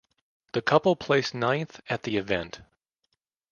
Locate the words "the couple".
0.53-0.95